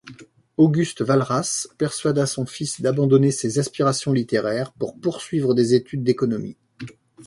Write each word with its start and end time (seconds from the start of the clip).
Auguste 0.57 1.01
Walras 1.07 1.67
persuada 1.77 2.25
son 2.25 2.47
fils 2.47 2.81
d'abandonner 2.81 3.29
ses 3.29 3.59
aspirations 3.59 4.13
littéraires 4.13 4.73
pour 4.73 4.99
poursuivre 4.99 5.53
des 5.53 5.75
études 5.75 6.01
d'économie. 6.01 6.57